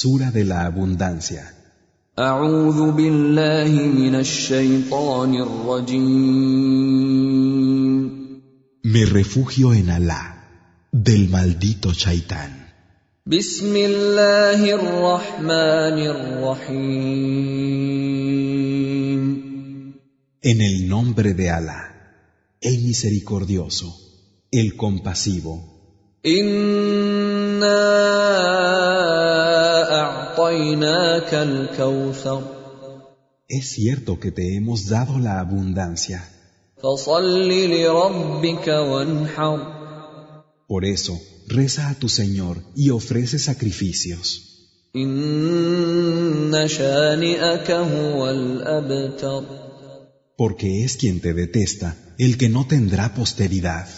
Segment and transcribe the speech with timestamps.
[0.00, 1.42] Sura de la Abundancia.
[8.92, 10.22] Me refugio en Alá,
[10.90, 12.52] del maldito Shaitán.
[20.50, 21.82] En el nombre de Alá,
[22.60, 23.96] el misericordioso,
[24.50, 25.54] el compasivo.
[33.48, 36.28] Es cierto que te hemos dado la abundancia.
[40.66, 44.54] Por eso, reza a tu Señor y ofrece sacrificios.
[50.36, 53.88] Porque es quien te detesta, el que no tendrá posteridad.